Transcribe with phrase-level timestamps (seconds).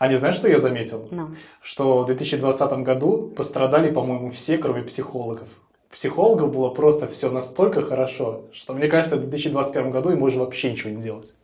[0.00, 1.06] А не знаешь, что я заметил?
[1.10, 1.28] Ну.
[1.60, 5.46] Что в 2020 году пострадали, по-моему, все, кроме психологов.
[5.92, 10.72] Психологов было просто все настолько хорошо, что мне кажется, в 2021 году им можно вообще
[10.72, 11.34] ничего не делать.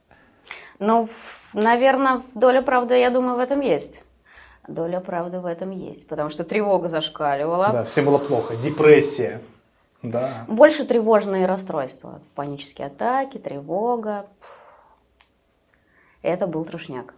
[0.78, 1.06] Ну,
[1.52, 4.04] наверное, доля правды, я думаю, в этом есть.
[4.66, 7.68] Доля правды в этом есть, потому что тревога зашкаливала.
[7.72, 8.56] Да, всем было плохо.
[8.56, 9.42] Депрессия.
[10.02, 10.46] Да.
[10.48, 12.22] Больше тревожные расстройства.
[12.34, 14.24] Панические атаки, тревога.
[16.22, 17.12] Это был трошняк.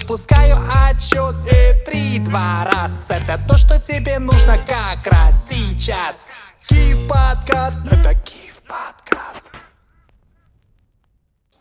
[0.00, 0.56] Запускаю
[0.88, 3.06] отчет и три, два раз.
[3.08, 6.26] Это то, что тебе нужно как раз сейчас.
[6.68, 9.42] Киев подкаст, это Киев подкаст.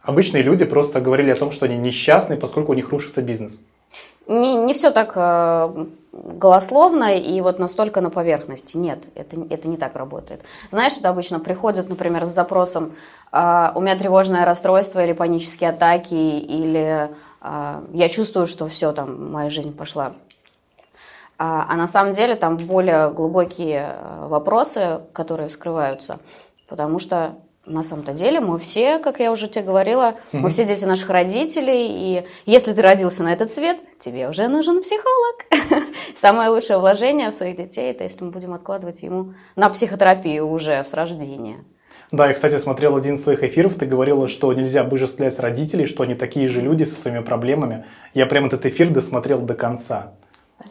[0.02, 3.62] Обычные люди просто говорили о том, что они несчастны, поскольку у них рушится бизнес.
[4.28, 5.86] Не, не все так э,
[6.24, 8.78] голословно и вот настолько на поверхности.
[8.78, 10.42] Нет, это, это не так работает.
[10.70, 12.96] Знаешь, это обычно приходят, например, с запросом
[13.32, 17.10] э, «у меня тревожное расстройство» или «панические атаки», или
[17.42, 20.14] э, «я чувствую, что все, там, моя жизнь пошла».
[21.40, 26.20] А, а на самом деле там более глубокие э, вопросы, которые вскрываются,
[26.68, 27.36] потому что
[27.68, 31.88] на самом-то деле мы все, как я уже тебе говорила, мы все дети наших родителей,
[31.90, 35.46] и если ты родился на этот свет, тебе уже нужен психолог.
[36.16, 40.84] Самое лучшее вложение в своих детей, это если мы будем откладывать ему на психотерапию уже
[40.84, 41.64] с рождения.
[42.12, 46.04] Да, я, кстати, смотрел один из твоих эфиров, ты говорила, что нельзя обожествлять родителей, что
[46.04, 47.86] они такие же люди со своими проблемами.
[48.14, 50.14] Я прям этот эфир досмотрел до конца.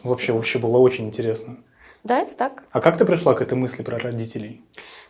[0.03, 1.57] Вообще, вообще было очень интересно.
[2.03, 2.63] Да, это так.
[2.71, 4.63] А как ты пришла к этой мысли про родителей?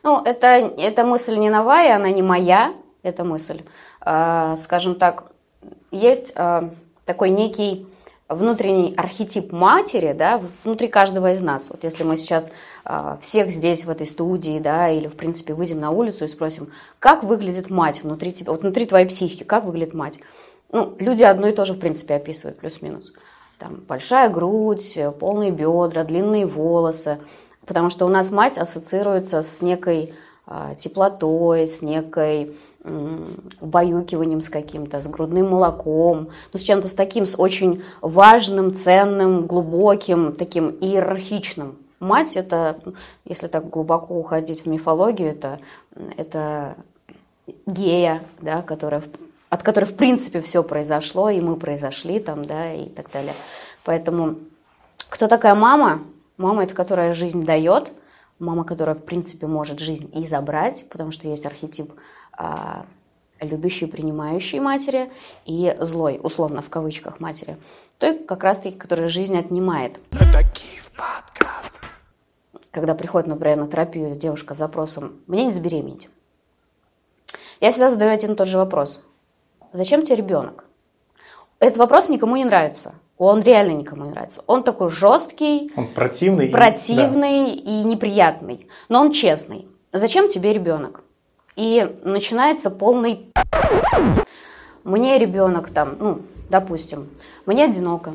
[0.07, 3.63] Ну, это, эта мысль не новая, она не моя, эта мысль.
[3.99, 5.33] А, скажем так,
[5.91, 6.69] есть а,
[7.03, 7.85] такой некий
[8.29, 11.69] внутренний архетип матери, да, внутри каждого из нас.
[11.69, 12.51] Вот если мы сейчас
[12.85, 16.71] а, всех здесь в этой студии, да, или в принципе выйдем на улицу и спросим,
[16.99, 20.19] как выглядит мать внутри тебя, вот внутри твоей психики, как выглядит мать?
[20.71, 23.11] Ну, люди одно и то же в принципе описывают, плюс-минус.
[23.59, 27.19] Там большая грудь, полные бедра, длинные волосы,
[27.67, 30.13] потому что у нас мать ассоциируется с некой
[30.47, 32.55] а, теплотой, с некой
[33.59, 39.45] убаюкиванием с каким-то, с грудным молоком, ну, с чем-то с таким, с очень важным, ценным,
[39.45, 41.77] глубоким, таким иерархичным.
[41.99, 42.79] Мать– это,
[43.25, 45.59] если так глубоко уходить в мифологию, это,
[46.15, 46.75] это
[47.65, 49.03] гея, да, которая,
[49.49, 53.33] от которой, в принципе, все произошло, и мы произошли там, да, и так далее.
[53.83, 54.35] Поэтому
[55.09, 55.99] кто такая мама?
[56.37, 57.91] Мама– это которая жизнь дает,
[58.39, 61.93] мама, которая, в принципе, может жизнь и забрать, потому что есть архетип
[62.31, 62.85] а,
[63.41, 65.11] любящей, принимающей матери
[65.45, 67.57] и злой, условно, в кавычках, матери.
[67.97, 69.99] Той, как раз-таки, которая жизнь отнимает.
[72.71, 76.09] Когда приходит, например, на терапию девушка с запросом «мне не забеременеть»,
[77.59, 79.01] я всегда задаю один и тот же вопрос.
[79.71, 80.65] Зачем тебе ребенок?
[81.59, 82.93] Этот вопрос никому не нравится.
[83.17, 84.43] Он реально никому не нравится.
[84.47, 86.47] Он такой жесткий, Он противный.
[86.47, 89.67] и- противный и неприятный, но он честный.
[89.91, 91.03] Зачем тебе ребенок?
[91.55, 93.31] И начинается полный
[94.83, 97.09] мне ребенок там, ну, допустим,
[97.45, 98.13] мне одиноко,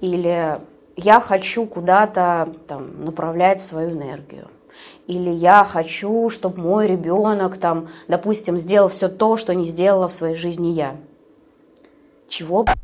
[0.00, 0.60] или
[0.96, 4.48] я хочу куда-то там направлять свою энергию,
[5.06, 10.12] или я хочу, чтобы мой ребенок там, допустим, сделал все то, что не сделала в
[10.12, 10.96] своей жизни я.
[12.28, 12.64] Чего?
[12.64, 12.76] блядь?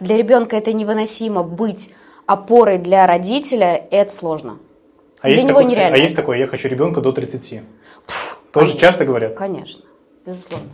[0.00, 1.90] Для ребенка это невыносимо быть
[2.26, 4.58] опорой для родителя, это сложно.
[5.20, 5.96] А Для него такой, нереально.
[5.96, 7.62] а есть такое, я хочу ребенка до 30.
[8.06, 8.80] Пф, Тоже конечно.
[8.80, 9.36] часто говорят?
[9.36, 9.82] Конечно,
[10.24, 10.68] безусловно.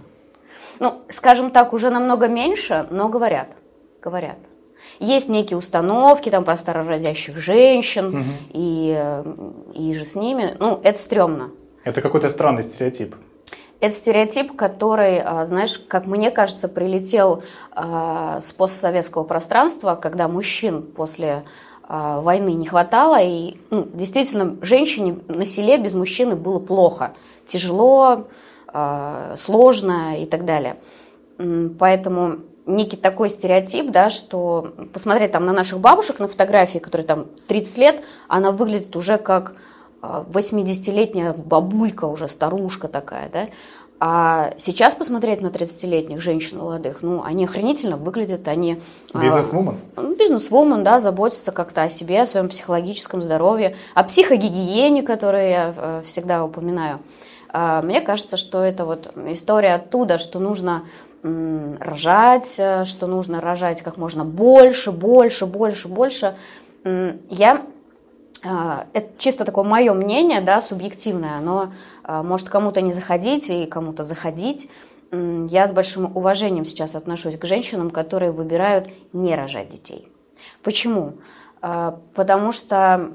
[0.78, 3.56] Ну, скажем так, уже намного меньше, но говорят.
[4.00, 4.38] Говорят.
[5.00, 9.24] Есть некие установки там про старородящих женщин и, э,
[9.74, 10.54] и же с ними.
[10.60, 11.50] Ну, это стрёмно.
[11.82, 13.16] Это какой-то странный стереотип.
[13.80, 17.42] Это стереотип, который, а, знаешь, как мне кажется, прилетел
[17.72, 21.44] а, с постсоветского пространства, когда мужчин после
[21.82, 27.12] а, войны не хватало, и ну, действительно женщине на селе без мужчины было плохо,
[27.46, 28.28] тяжело,
[29.36, 30.76] сложно и так далее.
[31.78, 37.26] Поэтому некий такой стереотип, да, что посмотреть там на наших бабушек на фотографии, которые там
[37.46, 39.54] 30 лет, она выглядит уже как
[40.28, 43.46] 80-летняя бабулька уже, старушка такая, да.
[43.98, 48.78] А сейчас посмотреть на 30-летних женщин молодых, ну, они охренительно выглядят, они...
[49.14, 49.78] а, Бизнес-вумен?
[49.96, 55.74] ну, бизнес-вумен, да, заботится как-то о себе, о своем психологическом здоровье, о психогигиене, которую я
[55.74, 56.98] э, всегда упоминаю.
[57.48, 60.82] А, мне кажется, что это вот история оттуда, что нужно
[61.22, 66.36] рожать, э, что нужно рожать как можно больше, больше, больше, больше.
[66.84, 67.62] Я
[68.42, 71.72] это чисто такое мое мнение, да, субъективное, оно
[72.02, 74.70] а, может кому-то не заходить и кому-то заходить.
[75.12, 80.08] Я с большим уважением сейчас отношусь к женщинам, которые выбирают не рожать детей.
[80.62, 81.14] Почему?
[81.60, 83.12] А, Потому что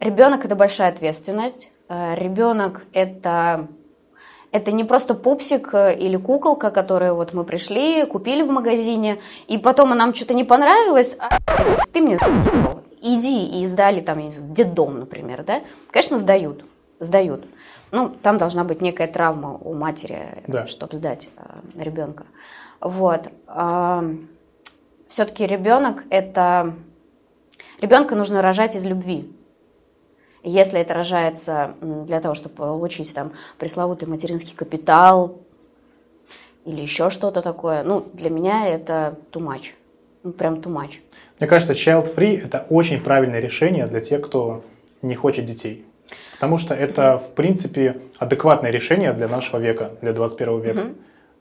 [0.00, 1.70] ребенок это большая ответственность.
[1.88, 3.68] А, Ребенок это
[4.52, 9.58] это не просто пупсик э, или куколка, которую вот мы пришли, купили в магазине, и
[9.58, 11.38] потом нам что-то не понравилось, а
[11.92, 12.80] ты мне за***л.
[13.00, 15.60] иди и сдали там в детдом, например, да?
[15.90, 16.64] Конечно, сдают,
[16.98, 17.44] сдают.
[17.92, 20.66] Ну, там должна быть некая травма у матери, Да.
[20.66, 22.24] чтобы сдать э, ребенка.
[22.80, 23.28] Вот.
[25.08, 26.74] Все-таки ребенок это...
[27.80, 29.30] Ребенка нужно рожать из любви.
[30.42, 35.38] Если это рожается для того, чтобы получить там пресловутый материнский капитал
[36.64, 39.72] или еще что-то такое, ну, для меня это too much.
[40.22, 41.00] Ну, прям too much.
[41.38, 44.64] Мне кажется, child-free– это очень правильное решение для тех, кто
[45.02, 45.84] не хочет детей.
[46.34, 50.86] Потому что это, в принципе, адекватное решение для нашего века, для 21 века.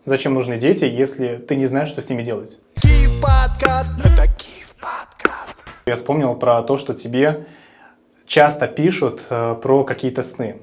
[0.05, 2.59] Зачем нужны дети, если ты не знаешь, что с ними делать?
[2.81, 5.55] Киев подкаст, это Киев подкаст.
[5.85, 7.45] Я вспомнил про то, что тебе
[8.29, 10.55] часто пишут э, про какие-то сны.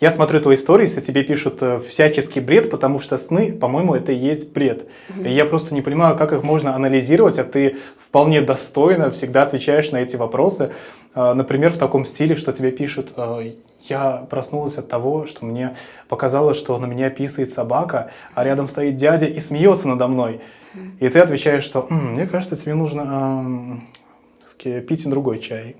[0.00, 4.12] Я смотрю твои истории, если тебе пишут э, всяческий бред, потому что сны, по-моему, это
[4.12, 4.86] и есть бред.
[5.24, 9.90] И я просто не понимаю, как их можно анализировать, а ты вполне достойно всегда отвечаешь
[9.92, 10.72] на эти вопросы.
[11.14, 13.52] Э, Например, в таком стиле, что тебе пишут, э,
[13.88, 15.74] я проснулась от того, что мне
[16.08, 20.40] показалось, что на меня писает собака, а рядом стоит дядя и смеется надо мной.
[21.00, 23.80] И ты отвечаешь, что «М, мне кажется, тебе нужно
[24.62, 25.76] так сказать, пить другой чай.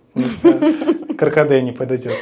[1.16, 2.16] Каркаде не подойдет.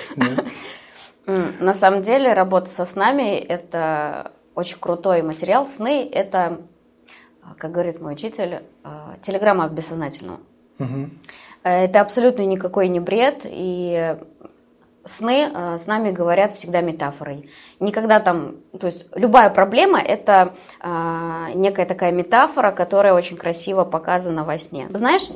[1.27, 5.67] На самом деле работа со снами– это очень крутой материал.
[5.67, 6.61] Сны– это,
[7.43, 10.41] а, как говорит мой учитель, а, телеграмма бессознательного.
[11.63, 14.17] Э, Это абсолютно никакой не бред, и
[15.05, 17.49] сны э, с нами говорят всегда метафорой.
[17.79, 24.45] Никогда там, то есть любая проблема– это а, некая такая метафора, которая очень красиво показана
[24.45, 24.89] во сне.
[24.91, 25.31] Знаешь,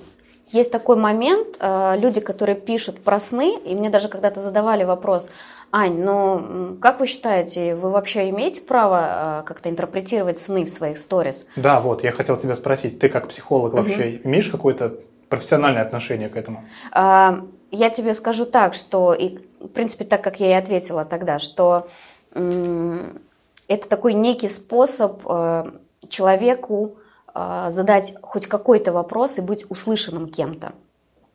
[0.55, 5.31] есть такой момент, э, люди, которые пишут про сны, и мне даже когда-то задавали вопрос,
[5.73, 10.99] Ань, ну как вы считаете, вы вообще имеете право э, как-то интерпретировать сны в своих
[10.99, 11.47] сторис?
[11.57, 14.95] Да, вот, я хотел тебя спросить, ты как психолог вообще имеешь какое-то
[15.29, 16.65] профессиональное отношение к этому?
[16.93, 17.41] А,
[17.73, 21.89] Я тебе скажу так, что, и, в принципе, так как я и ответила тогда, что
[22.33, 25.71] это такой некий способ э,
[26.09, 26.97] человеку
[27.35, 30.73] задать хоть какой-то вопрос и быть услышанным кем-то.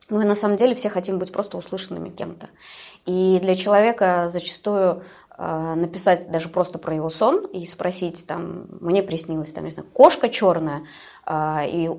[0.10, 2.48] Мы на самом деле все хотим быть просто услышанными кем-то.
[3.06, 5.04] И для человека зачастую
[5.38, 9.88] э, написать даже просто про его сон и спросить там, мне приснилась там, не знаю,
[9.94, 10.84] кошка черная,
[11.26, 11.90] э, и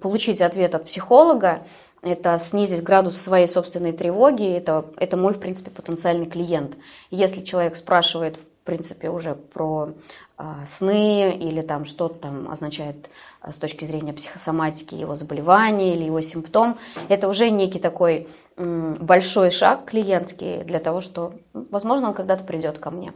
[0.00, 1.64] получить ответ от психолога,
[2.02, 6.76] это снизить градус своей собственной тревоги, это, это мой, в принципе, потенциальный клиент.
[7.10, 8.38] Если человек спрашивает,
[8.70, 9.88] принципе, уже про
[10.36, 16.04] а, сны или там что-то там означает а, с точки зрения психосоматики его заболевания или
[16.04, 16.78] его симптом,
[17.08, 22.90] это уже некий такой большой шаг клиентский для того, что, возможно, он когда-то придет ко
[22.90, 23.12] мне.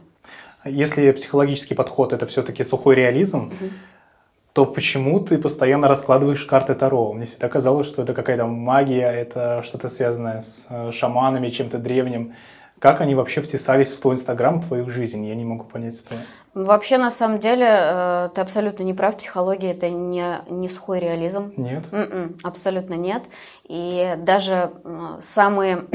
[0.65, 3.53] Если психологический подход это все-таки сухой реализм,
[4.53, 7.13] то почему ты постоянно раскладываешь карты Таро?
[7.13, 12.33] Мне всегда казалось, что это какая-то магия, это что-то связанное с э, шаманами, чем-то древним.
[12.85, 15.25] Как они вообще втесались в твой Инстаграм, в твою жизнь?
[15.25, 16.19] Я не могу понять этого.
[16.53, 21.51] Вообще, на самом деле, э, ты абсолютно не прав, психология это не, не сухой реализм.
[21.57, 21.85] Нет?
[21.91, 23.23] М-м, абсолютно нет.
[23.63, 25.85] И даже э, самые,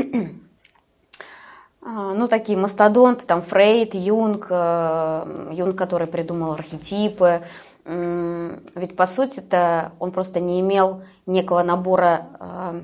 [1.80, 7.42] а, ну, такие мастодонты, там, Фрейд, Юнг, э, Юнг, который придумал архетипы,
[7.84, 12.80] ведь, по сути-то, он просто не имел некого набора э,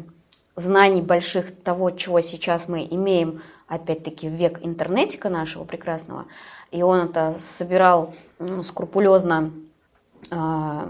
[0.57, 6.25] знаний больших того, чего сейчас мы имеем, опять-таки, в век интернетика нашего прекрасного.
[6.71, 9.53] И он это собирал м, скрупулезно
[10.31, 10.89] а,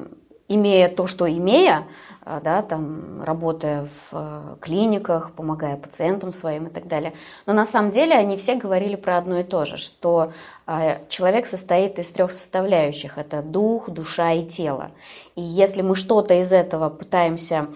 [0.49, 1.85] имея то, что имея,
[2.23, 7.13] а, да, там, работая в э, клиниках, помогая пациентам своим и так далее.
[7.47, 10.33] Но на самом деле они все говорили про одно и то же, что
[10.67, 13.19] а, человек состоит из трех составляющих.
[13.19, 14.93] Это дух, душа и тело.
[15.35, 17.69] И если мы что-то из этого пытаемся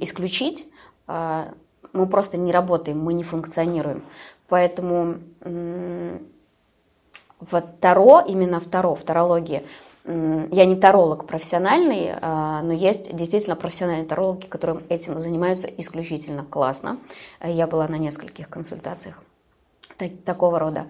[0.00, 0.75] исключить, а,
[1.06, 4.04] мы просто не работаем, мы не функционируем.
[4.48, 5.16] Поэтому
[7.40, 9.62] в Таро, именно в Таро, в тарологии,
[10.04, 16.98] я не таролог профессиональный, а, но есть действительно профессиональные тарологи, которые этим занимаются исключительно классно.
[17.42, 19.22] Я была на нескольких консультациях.
[19.98, 20.86] так- такого рода.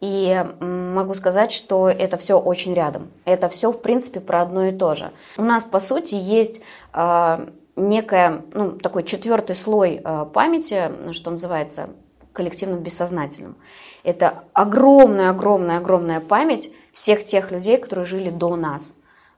[0.00, 3.08] И могу сказать, что это все очень рядом.
[3.24, 5.12] Это все, в принципе, про одно и то же.
[5.36, 6.60] У нас, по сути, есть
[6.92, 7.48] а,
[7.78, 11.90] некая, ну, такой четвертый слой а, памяти, что называется,
[12.32, 13.56] коллективным бессознательным.
[14.04, 18.96] Это огромная-огромная-огромная память всех тех людей, которые жили до нас.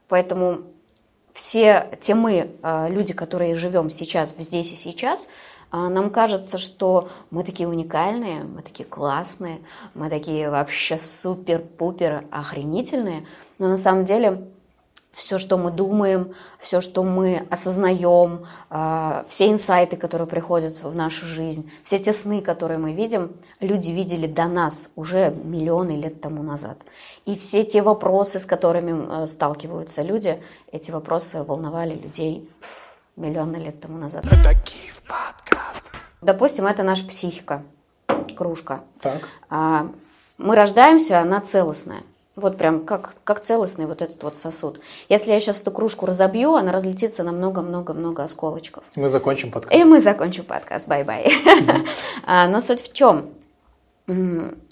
[0.09, 0.63] Поэтому
[1.33, 5.29] все те мы, а, люди, которые живем сейчас, здесь и сейчас,
[5.73, 9.61] нам кажется, что мы такие уникальные, мы такие классные,
[9.95, 13.25] мы такие вообще супер-пупер охренительные,
[13.61, 14.49] но на самом деле
[15.13, 21.27] все, что мы думаем, все, что мы осознаем, а, все инсайты, которые приходят в нашу
[21.27, 26.43] жизнь, все те сны, которые мы видим, люди видели до нас уже миллионы лет тому
[26.43, 26.79] назад.
[27.27, 32.49] И все те вопросы, с которыми э, сталкиваются люди, эти вопросы волновали людей
[33.17, 34.25] миллионы лет тому назад.
[36.23, 37.63] Допустим, это наша психика,
[38.37, 38.85] кружка.
[39.01, 39.21] Так.
[39.49, 39.91] А,
[40.39, 42.03] мы рождаемся, она целостная.
[42.41, 44.81] Вот прям как, как целостный вот этот вот сосуд.
[45.09, 48.85] Если я сейчас эту кружку разобью, она разлетится на много-много-много осколочков.
[48.97, 49.77] Мы закончим подкаст.
[49.77, 50.89] И мы закончим подкаст.
[50.89, 51.31] Bye-bye.
[52.27, 53.31] А, Но суть в чем?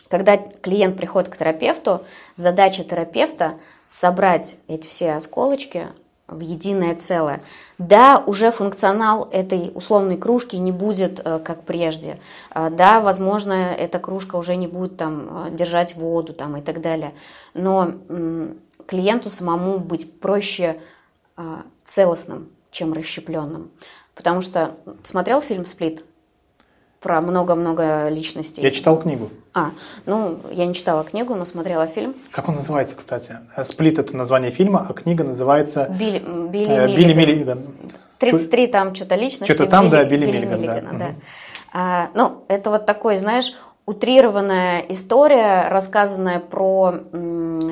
[0.09, 3.55] Когда клиент приходит к терапевту, задача терапевта
[3.87, 5.89] собрать эти все осколочки
[6.29, 7.41] в единое целое.
[7.79, 12.21] Да, уже функционал этой условной кружки не будет э, как прежде.
[12.51, 16.81] А, Да, возможно, эта кружка уже не будет там э, держать воду там и так
[16.81, 17.13] далее.
[17.55, 17.93] Но
[18.87, 20.81] клиенту самому быть проще
[21.85, 23.71] целостным, чем расщепленным.
[24.15, 26.05] Потому что смотрел фильм «Сплит»
[27.01, 28.63] про много-много личностей?
[28.63, 29.31] Я читал книгу.
[29.55, 29.71] А,
[30.07, 32.15] ну, я не читала книгу, но смотрела фильм.
[32.31, 33.39] Как он называется, кстати?
[33.57, 36.97] Э, «Сплит»— это название фильма, а книга называется Билли, Билли э, Миллиган.
[36.97, 37.59] Билли Миллиган.
[38.19, 39.55] 33 там что-то личности.
[39.55, 40.57] Что-то там, да, Билли Миллиган, да.
[40.57, 41.07] Миллигана, да.
[41.09, 41.23] Мгм.
[41.73, 43.53] А, ну, это вот такой, знаешь,
[43.87, 46.95] утрированная история, рассказанная про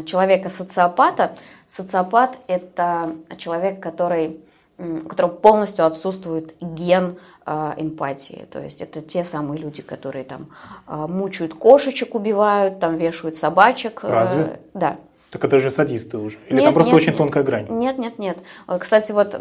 [0.06, 1.34] человека-социопата.
[1.66, 4.40] Социопат– это человек, который,
[4.78, 8.46] у которого полностью отсутствует ген а, эмпатии.
[8.50, 10.48] То есть это те самые люди, которые там
[10.86, 14.00] а, мучают кошечек, убивают, там вешают собачек.
[14.04, 14.60] э, Разве?
[14.74, 14.98] Да.
[15.30, 16.36] Так это же садисты уже.
[16.48, 17.18] Или Нет, там просто нет, очень нет.
[17.18, 17.66] тонкая грань?
[17.70, 18.38] Нет, нет, нет.
[18.68, 19.34] Э, Кстати, вот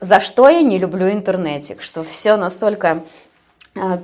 [0.00, 3.00] за что я не люблю интернетик, что все настолько э,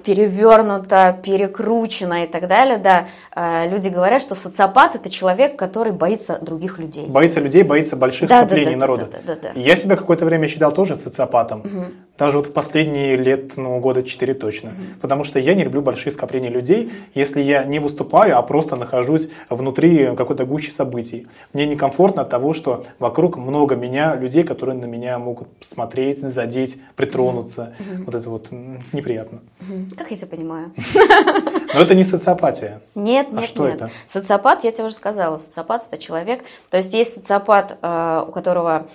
[0.05, 6.39] перевернуто, перекручено и так далее, да, э, люди говорят, что социопат это человек, который боится
[6.41, 7.07] других людей.
[7.07, 9.09] Боится людей, боится больших Да, скоплений да, да, народа.
[9.11, 9.61] да, да, да, да.
[9.61, 11.63] Я себя какое-то время считал тоже социопатом.
[12.17, 14.73] Даже вот в последние лет, ну, года 4 точно.
[15.01, 19.29] Потому что я не люблю большие скопления людей, если я не выступаю, а просто нахожусь
[19.51, 21.27] внутри какой-то гущи событий.
[21.53, 26.81] Мне некомфортно от того, что вокруг много меня, людей, которые на меня могут смотреть, задеть,
[26.95, 27.75] притронуться.
[28.07, 28.49] Вот это вот
[28.93, 29.41] неприятно.
[29.61, 29.91] Мгм.
[29.97, 30.73] Как я тебя понимаю?
[31.75, 32.81] Но это не социопатия.
[32.95, 33.77] Нет, А нет, что нет.
[33.77, 33.91] это?
[34.07, 36.45] Социопат, я тебе уже сказала, социопат это человек.
[36.71, 38.87] То есть есть социопат, э, у которого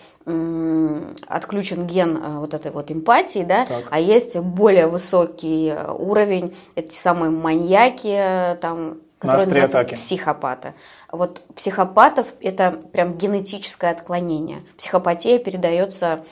[1.27, 3.83] отключен ген э, вот этой вот эмпатии, да, Так.
[3.89, 9.95] а есть более высокий э, уровень, те самые маньяки, там, которые называются атаки.
[9.95, 10.74] психопаты.
[11.12, 14.59] Вот психопатов это прям генетическое отклонение.
[14.77, 16.24] Психопатия передается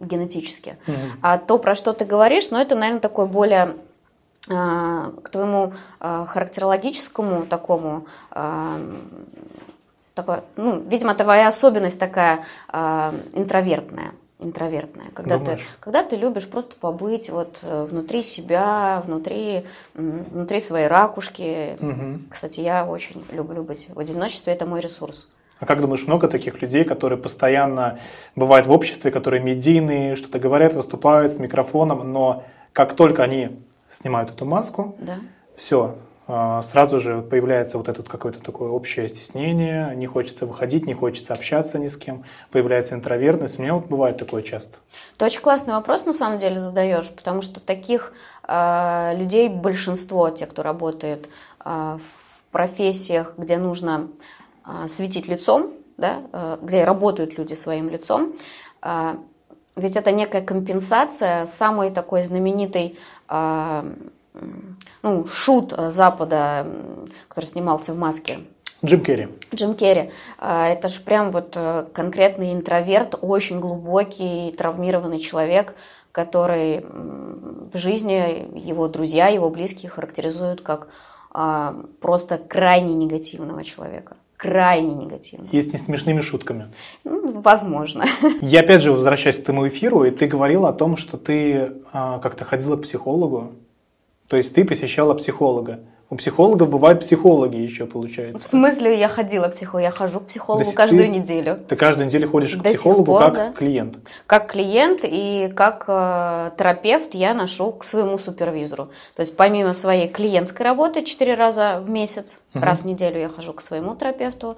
[0.00, 0.76] генетически.
[1.22, 3.76] А то, про что ты говоришь, ну, это, наверное, такое более
[4.46, 8.78] к твоему а, характерологическому такому, а,
[10.14, 12.44] такое, ну, видимо, твоя особенность такая
[13.32, 14.12] интровертная.
[14.40, 20.86] Интровертная, когда ты, когда ты любишь просто побыть вот э, внутри себя, внутри, внутри своей
[20.86, 21.78] ракушки.
[21.80, 22.26] Мгм.
[22.28, 25.30] Кстати, я очень люблю быть в одиночестве, это мой ресурс.
[25.60, 27.98] А как думаешь, много таких людей, которые постоянно
[28.36, 33.56] бывают в обществе, которые медийные, что-то говорят, выступают с микрофоном, но как только они
[33.94, 35.14] снимают эту маску, Да?
[35.56, 35.96] все,
[36.26, 41.78] сразу же появляется вот это какое-то такое общее стеснение, не хочется выходить, не хочется общаться
[41.78, 43.58] ни с кем, появляется интровертность.
[43.58, 44.78] У меня вот бывает такое часто.
[45.18, 48.14] Ты очень классный вопрос на самом деле задаешь, потому что таких
[48.48, 51.28] э, людей большинство, те, кто работает
[51.62, 54.08] э, в профессиях, где нужно
[54.66, 58.32] э, светить лицом, да, э, где работают люди своим лицом,
[58.82, 59.14] э,
[59.76, 64.10] ведь это некая компенсация самой такой знаменитой м,
[65.02, 66.66] ну, шут Запада,
[67.28, 68.40] который снимался в маске,
[68.84, 69.28] Джим Керри.
[69.54, 70.10] Джим Керри.
[70.38, 75.74] А, Это же прям вот э, конкретный интроверт, очень глубокий, травмированный человек,
[76.12, 76.84] который
[77.72, 80.88] в жизни его друзья, его близкие характеризуют как
[81.32, 84.16] а, просто крайне негативного человека.
[84.36, 85.50] Крайне негативного.
[85.50, 86.70] И с несмешными шутками.
[87.04, 88.04] Ну, возможно.
[88.40, 92.18] Я опять же возвращаюсь к твоему эфиру, и ты говорила о том, что ты а,
[92.18, 93.52] как-то ходила к психологу.
[94.28, 95.80] То есть ты посещала психолога.
[96.14, 98.48] У психологов бывают психологи еще, В получается.
[98.48, 99.82] смысле я ходила к психологу?
[99.82, 101.58] Я хожу к психологу есть каждую ты- неделю.
[101.68, 103.50] Ты каждую неделю ходишь к До сих психологу пор, как да.
[103.52, 103.98] клиент.
[104.28, 108.90] Как клиент и как э, терапевт я ношу к своему супервизору.
[109.16, 112.62] То есть помимо своей клиентской работы 4 раза в месяц, Мгм.
[112.62, 114.56] раз в неделю я хожу к своему терапевту,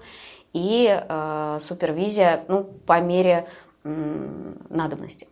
[0.52, 3.46] и э, супервизия ну, по мере
[3.82, 5.26] м, надобности.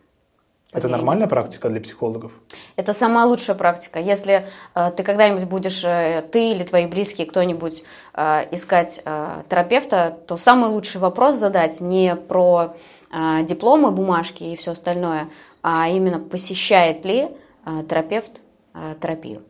[0.75, 2.33] Это нормальная практика для психологов?
[2.77, 4.01] Это самая лучшая практика.
[4.01, 10.19] Если э, ты когда-нибудь будешь, э, ты или твои близкие, кто-нибудь э, искать э, терапевта,
[10.27, 12.75] то самый лучший вопрос задать не про
[13.13, 15.29] э, дипломы, бумажки и все остальное,
[15.63, 17.29] а именно посещает ли
[17.65, 18.43] э, терапевт
[18.75, 19.43] э, терапию.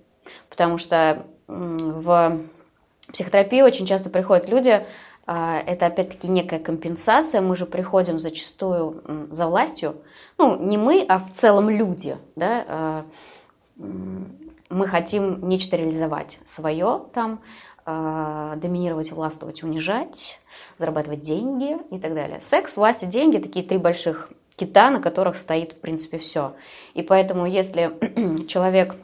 [0.50, 2.38] Потому что м, в
[3.12, 4.84] психотерапии очень часто приходят люди,
[5.26, 9.96] это опять-таки некая компенсация, мы же приходим зачастую за властью,
[10.36, 13.06] ну не мы, а в целом люди, да, а,
[13.76, 17.40] мы хотим нечто реализовать свое там,
[17.86, 20.40] а, доминировать, властвовать, унижать,
[20.78, 22.40] зарабатывать деньги и так далее.
[22.40, 26.54] Секс, власть и деньги– такие три больших кита, на которых стоит, в принципе, все.
[26.94, 27.92] И поэтому, если
[28.46, 28.96] человек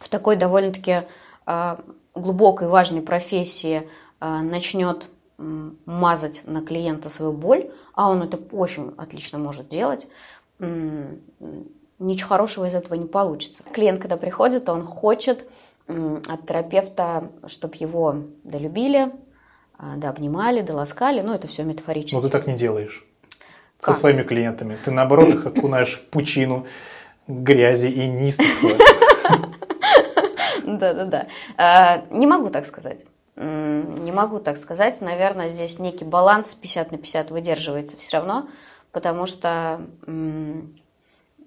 [0.00, 1.02] в такой довольно-таки
[1.46, 1.80] а,
[2.14, 3.88] глубокой, важной профессии
[4.20, 10.08] а, начнет мазать на клиента свою боль, а он это очень отлично может делать,
[10.58, 13.62] ничего хорошего из этого не получится.
[13.72, 15.48] Клиент, когда приходит, он хочет
[15.86, 19.12] от терапевта, чтобы его долюбили,
[19.78, 22.16] а, дообнимали, доласкали, ну это все метафорически.
[22.16, 23.06] Но ты так не делаешь.
[23.80, 23.94] Как?
[23.94, 24.76] Со своими клиентами.
[24.84, 26.66] Ты наоборот их окунаешь в пучину
[27.28, 28.72] грязи и низкого.
[30.66, 31.28] Да-да-да.
[31.56, 33.06] А, Не могу так сказать.
[33.38, 35.00] Не могу так сказать.
[35.00, 38.48] Наверное, здесь некий баланс 50 на 50 выдерживается все равно,
[38.90, 39.80] потому что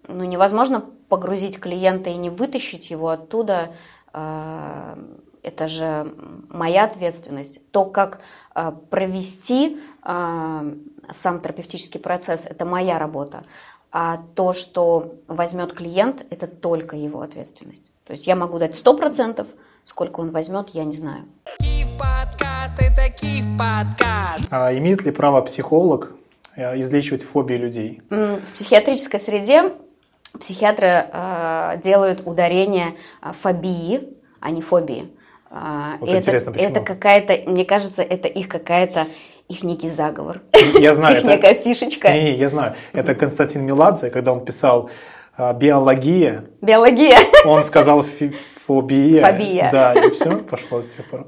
[0.08, 3.74] ну, невозможно погрузить клиента и не вытащить его оттуда.
[4.14, 4.98] А,
[5.44, 6.14] Это же
[6.50, 7.60] моя ответственность.
[7.72, 8.22] То, как
[8.54, 10.64] а, провести а,
[11.10, 13.44] сам терапевтический процесс, это моя работа.
[13.92, 17.92] А то, что возьмет клиент, это только его ответственность.
[18.06, 19.46] То есть я могу дать 100%,
[19.84, 21.26] сколько он возьмет, я не знаю.
[22.78, 24.48] Киев подкаст, это Киев подкаст.
[24.52, 26.12] А имеет ли право психолог
[26.56, 28.02] э, излечивать фобии людей?
[28.10, 29.74] В психиатрической среде
[30.40, 35.12] психиатры э, делают ударение э, фобии, а не фобии.
[35.50, 36.70] А, Вот это, интересно, почему?
[36.70, 39.08] это какая-то, мне кажется, это их какая-то,
[39.50, 40.42] их некий заговор.
[40.80, 42.12] Я знаю, Их это- некая фишечка.
[42.14, 42.76] Не-не, я знаю.
[42.94, 44.90] Это Константин Меладзе, когда он писал
[45.36, 47.18] а, биология, Биология.
[47.46, 48.06] он сказал
[48.66, 49.26] фобия.
[49.26, 49.70] Фобия.
[49.72, 51.28] Да, и все, пошло с тех пор.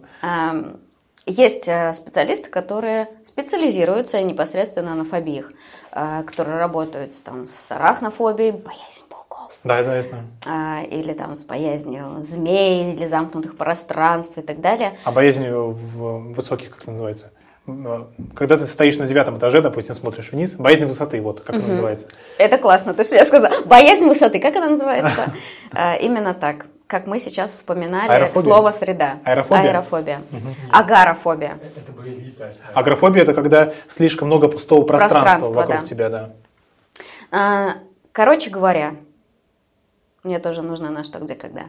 [1.26, 5.52] Есть э, специалисты, которые специализируются непосредственно на фобиях,
[5.94, 10.26] э, которые работают там, с арахнофобией, боязнь пауков, Да, это я знаю.
[10.46, 14.98] а, или там с боязнью змей, или замкнутых пространств и так далее.
[15.06, 17.32] А боязнью в высоких, как это называется?
[18.36, 22.08] Когда ты стоишь на девятом этаже, допустим, смотришь вниз, боязнь высоты, вот как это называется.
[22.38, 23.54] Это классно, то, что я сказала.
[23.64, 25.32] Боязнь высоты, как она называется?
[25.76, 28.42] А, Именно так, как мы сейчас вспоминали Аэрофобия?
[28.44, 29.18] слово «среда».
[29.24, 29.70] Аэрофобия?
[29.72, 30.22] Аэрофобия.
[30.72, 31.58] Агарофобия.
[31.76, 32.60] Это боязнь летать.
[32.76, 35.88] Агрофобия– это когда слишком много пустого пространства, Пространства, вокруг да.
[35.88, 36.34] тебя, да.
[37.32, 37.70] А,
[38.12, 38.94] Короче говоря,
[40.24, 41.64] мне тоже нужно на что, где, когда.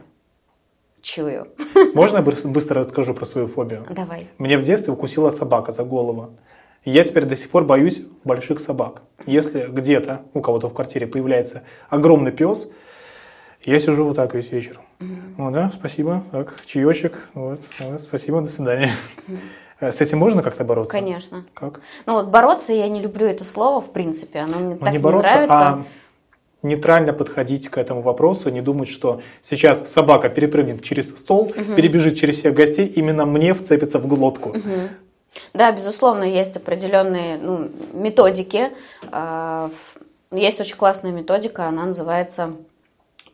[1.01, 1.47] Чую.
[1.95, 3.83] Можно я быс- быстро расскажу про свою фобию?
[3.89, 4.27] Давай.
[4.37, 6.35] Мне в детстве укусила собака за голову.
[6.83, 9.01] Я теперь до сих пор боюсь больших собак.
[9.25, 12.69] Если где-то у кого-то в квартире появляется огромный пес,
[13.65, 14.79] я сижу вот так весь вечер.
[15.37, 18.91] Ну да, спасибо, так, чаечек, вот, вот, спасибо, до свидания.
[19.79, 20.93] Э, С этим можно как-то бороться?
[20.97, 21.43] Конечно.
[21.53, 21.81] Как?
[22.05, 24.97] Ну вот бороться я не люблю это слово, в принципе, оно мне Ну, так не
[24.97, 25.55] не, бороться, нравится.
[25.67, 25.85] а
[26.63, 32.39] нейтрально подходить к этому вопросу, не думать, что сейчас собака перепрыгнет через стол, перебежит через
[32.39, 34.55] всех гостей, именно мне вцепится в глотку.
[35.53, 38.69] Да, безусловно, есть определенные ну, методики.
[39.11, 39.69] А,
[40.31, 42.55] Есть очень классная методика, она называется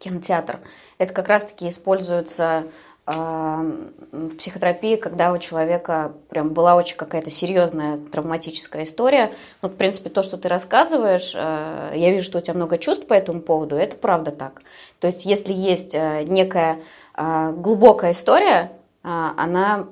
[0.02, 0.60] кинотеатр.
[0.98, 2.66] Это как раз-таки используется
[3.06, 3.66] а,
[4.12, 9.32] в психотерапии, когда у человека прям была очень какая-то серьезная травматическая история.
[9.62, 13.08] Ну, в принципе, то, что ты рассказываешь, а, я вижу, что у тебя много чувств
[13.08, 14.62] по этому поводу, это правда так.
[15.00, 16.80] То есть, если есть а, некая
[17.14, 18.72] а, глубокая история,
[19.04, 19.88] она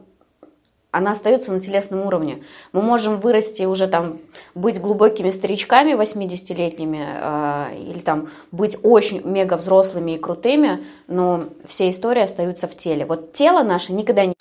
[0.91, 2.43] она остается на телесном уровне.
[2.73, 4.17] Мы можем вырасти уже там,
[4.55, 11.89] быть глубокими старичками 80-летними э, или там быть очень мега взрослыми и крутыми, но все
[11.89, 13.05] истории остаются в теле.
[13.05, 14.33] Вот тело наше никогда не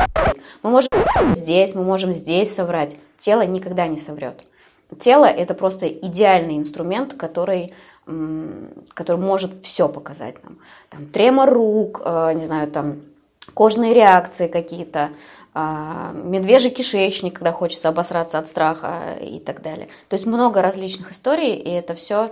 [0.62, 0.88] Мы можем
[1.34, 2.96] здесь, мы можем здесь соврать.
[3.18, 4.40] Тело никогда не соврет.
[4.98, 7.74] Тело– это просто идеальный инструмент, который
[8.94, 10.56] который может все показать нам.
[10.88, 13.02] Там тремор рук, э, не знаю, там
[13.54, 15.10] кожные реакции какие-то,
[16.14, 19.88] медвежий кишечник, когда хочется обосраться от страха и так далее.
[20.08, 22.30] То есть много различных историй, и это все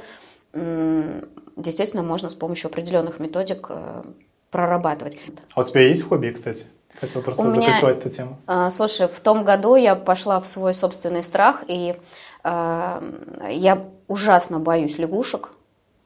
[1.57, 4.03] действительно можно с помощью определенных методик э,
[4.51, 5.19] прорабатывать.
[5.55, 6.67] А у тебя есть хобби, кстати?
[7.01, 8.39] Хотел просто У меня- эту тему.
[8.47, 11.97] А, Слушай, в том году я пошла в свой собственный страх, и
[12.43, 13.03] а,
[13.51, 15.51] я ужасно боюсь лягушек.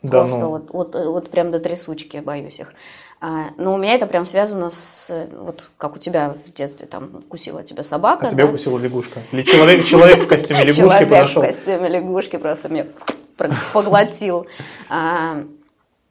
[0.03, 0.49] Да Просто ну.
[0.49, 2.73] вот, вот, вот прям до трясучки боюсь их.
[3.23, 7.23] А, но у меня это прям связано с, вот как у тебя в детстве там
[7.29, 8.29] кусила тебя собака.
[8.29, 8.51] А тебя да?
[8.51, 9.21] укусила лягушка.
[9.33, 11.43] Или человек, человек в костюме лягушки Человек подошел.
[11.43, 12.87] в костюме лягушки просто меня
[13.75, 14.47] поглотил.
[14.89, 15.43] А,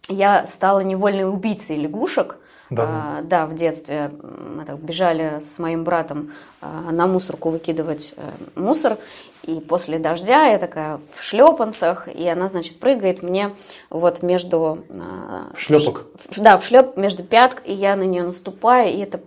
[0.08, 2.38] Я стала невольной убийцей лягушек.
[2.70, 4.12] Да А, Да, в детстве
[4.56, 8.98] мы так бежали с моим братом а, на мусорку выкидывать э, мусор.
[9.44, 13.52] И после дождя я такая в шлепанцах, и она, значит, прыгает мне
[13.90, 14.84] вот между...
[14.92, 16.06] а, В шлепок.
[16.30, 19.20] в- Да, в шлеп между пяток, и я на нее наступаю, и это...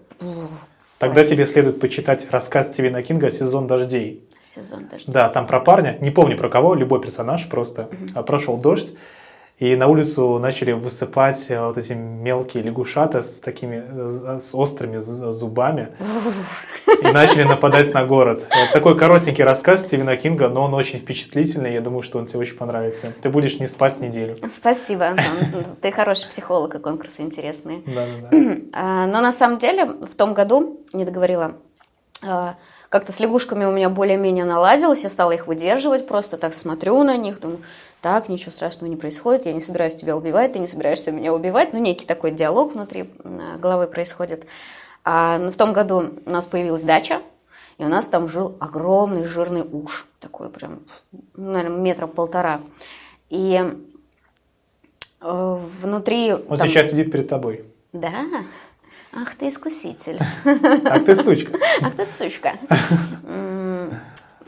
[0.98, 4.24] Тогда тебе следует почитать рассказ Стивена Кинга «Сезон дождей».
[4.38, 5.10] Сезон дождя.
[5.12, 7.88] Да, там про парня, не помню про кого, любой персонаж просто.
[8.14, 8.92] А, Прошел дождь,
[9.58, 14.98] и на улицу начали высыпать э, вот эти мелкие лягушата с такими, э, с острыми
[14.98, 15.92] зубами.
[17.00, 18.44] И начали нападать на город.
[18.48, 21.74] Вот такой коротенький рассказ Стивена Кинга, но он очень впечатлительный.
[21.74, 23.12] Я думаю, что он тебе очень понравится.
[23.22, 24.36] Ты будешь не спать неделю.
[24.48, 25.64] Спасибо, Антон.
[25.80, 27.82] Ты хороший психолог, и конкурсы интересные.
[27.86, 28.56] Да-да-да.
[28.74, 31.52] А, Но на самом деле в том году, не договорила,
[32.26, 32.56] а,
[32.88, 37.16] как-то с лягушками у меня более-менее наладилось, я стала их выдерживать, просто так смотрю на
[37.16, 37.60] них, думаю,
[38.02, 41.72] так, ничего страшного не происходит, я не собираюсь тебя убивать, ты не собираешься меня убивать,
[41.72, 44.44] ну, некий такой диалог внутри м, головы происходит.
[45.04, 47.22] А, но в том году у нас появилась дача,
[47.78, 50.80] и у нас там жил огромный жирный уж, такой прям,
[51.36, 52.60] ну, наверное, метра полтора.
[53.30, 53.72] И
[55.20, 56.32] э, внутри...
[56.32, 57.64] Он там- сейчас сидит перед тобой.
[57.92, 58.26] Да?
[59.12, 60.18] Ах ты искуситель.
[60.44, 61.58] Ах ты сучка.
[61.82, 62.54] Ах ты сучка.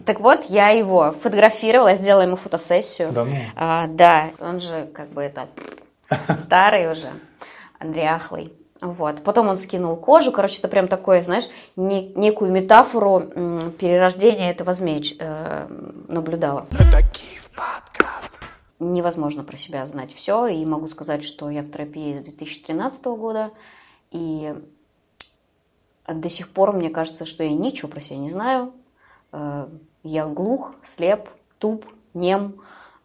[0.04, 3.12] Так вот, я его фотографировала, я сделала ему фотосессию.
[3.12, 3.32] Да ну.
[3.56, 5.48] А, да, он же как бы это
[6.38, 7.08] старый уже,
[7.80, 8.52] дряхлый.
[8.80, 9.22] Вот.
[9.22, 10.30] Потом он скинул кожу.
[10.30, 15.66] Короче, это прям такое, знаешь, не- некую метафору м, перерождения этого змея э,
[16.08, 16.66] наблюдала.
[18.80, 20.46] Невозможно про себя знать все.
[20.48, 23.52] И могу сказать, что я в терапии с 2013 года.
[24.10, 24.52] И
[26.06, 28.74] до сих пор мне кажется, что я ничего про себя не знаю.
[29.32, 29.68] Э,
[30.04, 32.54] Я глух, слеп, туп, нем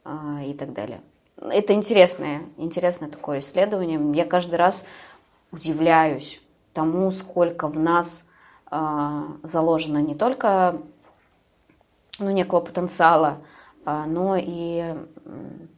[0.05, 0.11] э,
[0.45, 1.01] и так далее.
[1.37, 3.99] Это интересное, интересное такое исследование.
[4.13, 4.85] Я каждый раз
[5.51, 6.41] удивляюсь
[6.73, 8.25] тому, сколько в нас
[8.69, 10.79] э, заложено не только
[12.19, 13.37] ну, некого потенциала,
[13.85, 15.69] а, но и м,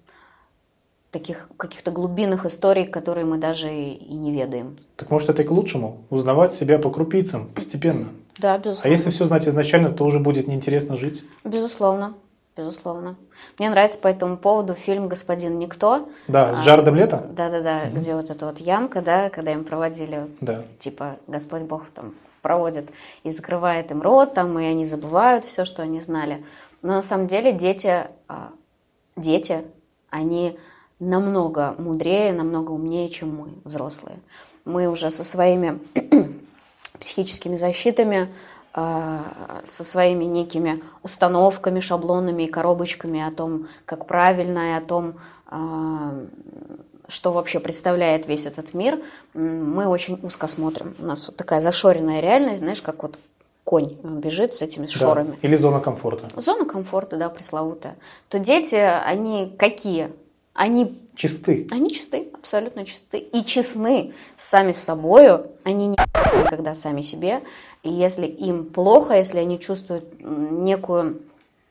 [1.11, 4.79] таких каких-то глубинных историй, которые мы даже и не ведаем.
[4.95, 6.03] Так может это и к лучшему?
[6.09, 8.09] Узнавать себя по крупицам, постепенно.
[8.41, 8.91] Да, А безусловно.
[8.95, 11.23] если все знать изначально, то уже будет неинтересно жить.
[11.43, 12.13] Безусловно.
[12.57, 13.15] Безусловно.
[13.59, 16.09] Мне нравится по этому поводу фильм «Господин Никто».
[16.27, 17.25] Да, А, с Джаредом Лето?
[17.31, 20.61] Да-да-да, где вот эта вот ямка, да, когда им проводили, Да.
[20.77, 22.89] типа, Господь Бог там проводит
[23.23, 26.43] и закрывает им рот, там, и они забывают все, что они знали.
[26.81, 28.49] Но на самом деле дети, а,
[29.15, 29.63] дети,
[30.09, 30.57] они
[30.99, 34.19] намного мудрее, намного умнее, чем мы, взрослые.
[34.65, 35.79] Мы уже со своими
[37.01, 38.29] психическими защитами,
[38.73, 45.15] а, со своими некими установками, шаблонами и коробочками о том, как правильно, и о том,
[45.47, 46.13] а,
[47.09, 49.01] что вообще представляет весь этот мир,
[49.33, 50.95] мы очень узко смотрим.
[50.99, 53.19] У нас вот такая зашоренная реальность, знаешь, как вот
[53.65, 54.91] конь бежит с этими Да.
[54.91, 55.37] шорами.
[55.41, 56.27] Или зона комфорта.
[56.39, 57.95] Зона комфорта, да, пресловутая.
[58.29, 60.11] То дети, они какие?
[60.53, 61.67] Они Чисты.
[61.71, 63.19] они чисты, абсолютно чисты.
[63.19, 65.51] И честны сами с собою.
[65.63, 65.97] Они не
[66.43, 67.41] никогда сами себе.
[67.83, 71.21] И если им плохо, если они чувствуют некую,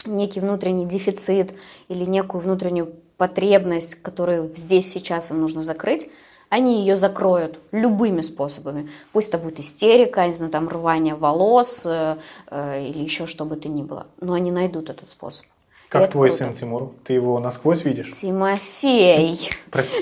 [0.07, 1.55] некий внутренний дефицит
[1.89, 6.09] или некую внутреннюю потребность, которую здесь сейчас им нужно закрыть,
[6.49, 8.91] они ее закроют любыми способами.
[9.13, 12.17] Пусть это будет истерика, не знаю, там рвание волос э,
[12.51, 14.09] э, или еще что бы то ни было.
[14.21, 15.47] Но они найдут этот способ.
[15.91, 16.45] Как это твой круто.
[16.45, 16.93] сын Тимур?
[17.05, 18.11] Ты его насквозь видишь?
[18.13, 19.51] Тимофей.
[19.71, 19.99] Прости.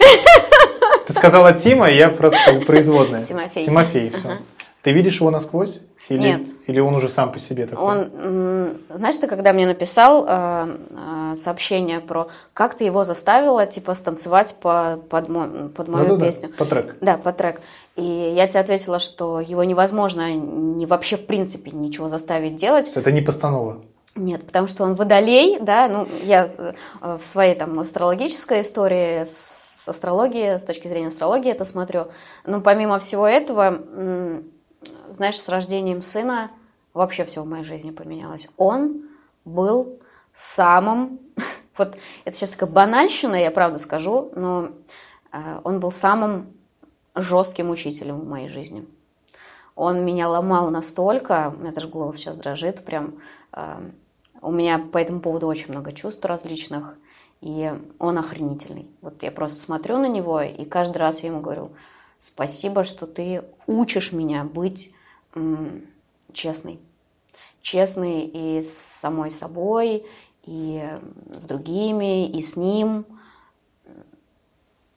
[1.07, 3.25] Ты сказала Тима, я просто производная.
[3.25, 3.65] Тимофей.
[3.65, 4.37] Тимофей, все.
[4.83, 5.81] Ты видишь его насквозь?
[6.11, 6.49] Или, Нет.
[6.67, 7.85] Или он уже сам по себе такой?
[7.85, 13.95] Он, знаешь, ты когда мне написал э, э, сообщение про, как ты его заставила, типа,
[13.95, 16.49] станцевать по, под, мо- под мою Да-да-да, песню.
[16.57, 16.97] по трек.
[17.03, 17.61] Да, по трек.
[17.97, 22.91] И я тебе ответила, что его невозможно не вообще в принципе ничего заставить делать.
[22.95, 23.83] Это не постанова.
[24.19, 26.75] Нет, потому что он водолей, да, ну, я э,
[27.19, 32.09] в своей там астрологической истории с астрологией, с точки зрения астрологии это смотрю.
[32.45, 33.83] Но помимо всего этого,
[35.09, 36.51] знаешь, с рождением сына
[36.95, 38.49] вообще все в моей жизни поменялось.
[38.57, 39.09] Он
[39.45, 40.01] был
[40.35, 41.21] самым,
[41.77, 44.71] вот это сейчас такая банальщина, я правда скажу, но
[45.33, 46.53] э, он был самым
[47.15, 48.85] жестким учителем в моей жизни.
[49.77, 53.21] Он меня ломал настолько, у меня даже голос сейчас дрожит, прям
[53.53, 53.91] э,
[54.41, 56.97] у меня по этому поводу очень много чувств различных,
[57.41, 58.89] и он охренительный.
[59.01, 61.73] Вот я просто смотрю на него, и каждый раз я ему говорю,
[62.19, 64.93] спасибо, что ты учишь меня быть
[65.35, 65.87] м,
[66.33, 66.81] честной.
[67.61, 70.07] Честной и с самой собой,
[70.45, 70.83] и
[71.37, 73.05] с другими, и с ним.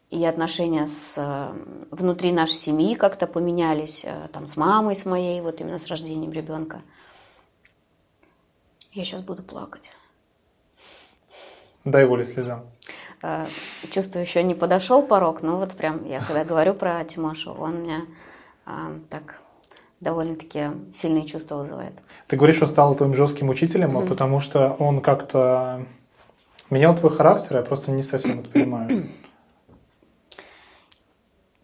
[0.10, 1.54] И отношения с,
[1.90, 6.34] внутри нашей семьи как-то поменялись, э, там, с мамой с моей, вот именно с рождением
[6.34, 6.82] ребенка.
[8.94, 9.92] Я сейчас буду плакать.
[11.86, 12.66] Дай волю слезам.
[13.24, 13.46] Э,
[13.90, 18.02] чувствую, еще не подошел порог, но вот прям я когда говорю про Тимошу, он меня
[18.66, 19.40] а, так
[20.00, 21.94] довольно-таки сильные чувства вызывает.
[22.28, 24.08] Ты говоришь, что стал твоим жестким учителем, mm-hmm.
[24.08, 25.86] потому что он как-то
[26.70, 28.90] менял твой характер, я просто не совсем это понимаю.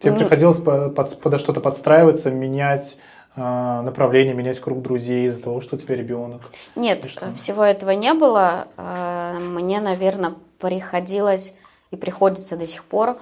[0.00, 2.98] Тебе ну, приходилось под, под, под что-то подстраиваться, менять
[3.36, 6.42] направление, менять круг друзей из-за того, что у тебя ребенок?
[6.74, 8.66] Нет, всего этого не было.
[8.76, 11.54] А, мне, наверное, приходилось
[11.90, 13.18] и приходится до сих пор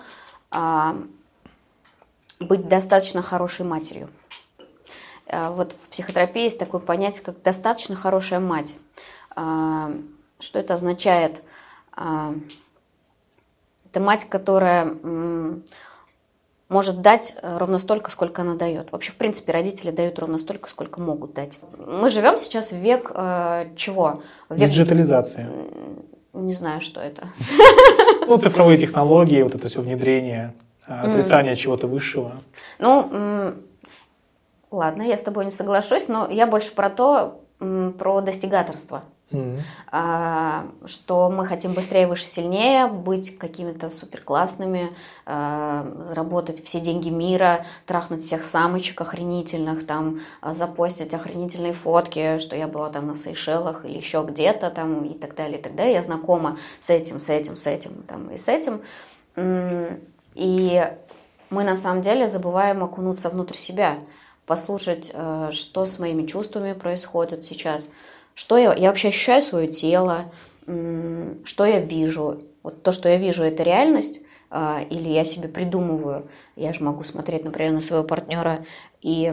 [0.50, 0.96] а,
[2.40, 4.08] быть достаточно хорошей матерью.
[5.30, 8.78] Вот в психотерапии есть такое понятие, как достаточно хорошая мать.
[9.34, 9.92] Что
[10.52, 11.42] это означает?
[11.92, 14.96] Это мать, которая
[16.68, 18.92] может дать э, ровно столько, сколько она дает.
[18.92, 21.60] Вообще, в принципе, родители дают ровно столько, сколько могут дать.
[21.78, 24.22] Мы живем сейчас в век э, чего?
[24.48, 24.70] В век...
[24.70, 25.46] Диджитализации.
[26.32, 27.28] Не знаю, что это.
[28.28, 30.52] Ну, цифровые технологии, вот это все внедрение,
[30.88, 31.56] э, отрицание mm.
[31.56, 32.42] чего-то высшего.
[32.80, 33.54] Ну,
[34.72, 39.04] ладно, я с тобой не соглашусь, но я больше про то, про достигаторство.
[39.32, 40.86] Mm-hmm.
[40.86, 47.64] что мы хотим быстрее, выше, сильнее, быть какими-то супер классными, а, заработать все деньги мира,
[47.86, 53.84] трахнуть всех самочек охренительных, там, а, запостить охренительные фотки, что я была там на Сейшелах
[53.84, 55.94] или еще где-то там и так далее, и так далее.
[55.94, 58.80] Я знакома с этим, с этим, с этим там, и с этим.
[60.36, 60.90] И
[61.50, 63.98] мы на самом деле забываем окунуться внутрь себя,
[64.46, 65.12] послушать,
[65.50, 67.90] что с моими чувствами происходит сейчас–
[68.36, 70.30] что я, я вообще ощущаю свое тело,
[70.66, 72.42] что я вижу.
[72.62, 74.20] Вот то, что я вижу, это реальность,
[74.50, 76.28] а, или я себе придумываю.
[76.54, 78.64] Я же могу смотреть, например, на своего партнера,
[79.00, 79.32] и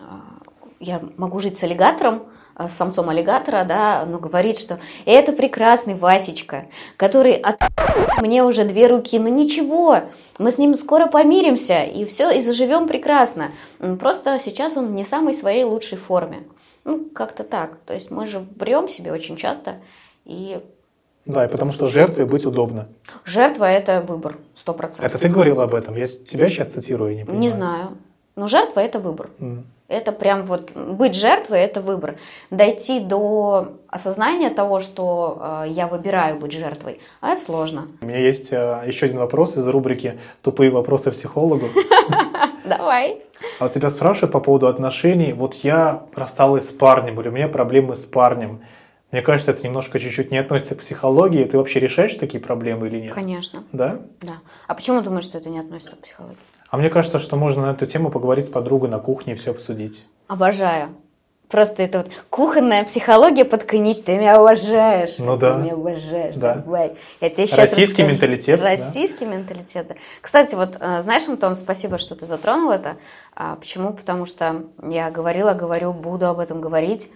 [0.00, 0.40] а,
[0.80, 2.24] я могу жить с аллигатором,
[2.68, 7.56] с самцом аллигатора, да, но говорит, что это прекрасный Васечка, который от
[8.20, 10.00] мне уже две руки, ну ничего,
[10.38, 13.50] мы с ним скоро помиримся, и все, и заживем прекрасно.
[13.98, 16.44] Просто сейчас он не самой своей лучшей форме.
[16.84, 17.76] Ну, как-то так.
[17.86, 19.76] То есть мы же врем себе очень часто
[20.24, 20.60] и...
[21.26, 22.88] Да, и потому что жертвой быть удобно.
[23.24, 25.04] Жертва– это выбор, сто процентов.
[25.04, 25.94] Это ты говорила об этом?
[25.94, 27.40] Я тебя сейчас цитирую, не понимаю.
[27.40, 27.98] Не знаю.
[28.36, 29.30] Но жертва– это выбор.
[29.38, 29.64] Mm.
[29.90, 32.14] Это прям вот быть жертвой– это выбор.
[32.50, 37.88] Дойти до осознания того, что э, я выбираю быть жертвой, а это сложно.
[38.00, 41.66] У меня есть э, еще один вопрос из рубрики «Тупые вопросы психологу».
[42.64, 43.20] Давай.
[43.58, 45.32] А вот тебя спрашивают по поводу отношений.
[45.32, 48.60] Вот я рассталась с парнем, или у меня проблемы с парнем.
[49.10, 51.42] Мне кажется, это немножко чуть-чуть не относится к психологии.
[51.42, 53.14] Ты вообще решаешь такие проблемы или нет?
[53.14, 53.64] Конечно.
[53.72, 53.98] Да?
[54.20, 54.34] Да.
[54.68, 56.38] А почему думаешь, что это не относится к психологии?
[56.70, 59.50] А мне кажется, что можно на эту тему поговорить с подругой на кухне и все
[59.50, 60.06] обсудить.
[60.28, 60.90] Обожаю.
[61.48, 64.04] Просто это вот кухонная психология под коньяк.
[64.04, 65.16] Ты меня уважаешь.
[65.18, 65.54] Ну да.
[65.56, 66.36] Ты меня уважаешь.
[66.36, 66.54] Да.
[66.54, 66.92] Давай.
[67.20, 68.08] Я тебе сейчас Российский расскажу.
[68.08, 68.62] менталитет.
[68.62, 69.32] Российский да?
[69.32, 69.88] менталитет.
[69.88, 69.94] Да.
[70.20, 72.98] Кстати, вот э, знаешь, Антон, спасибо, что ты затронул это.
[73.34, 73.92] А, почему?
[73.92, 77.10] Потому что я говорила, говорю, буду об этом говорить.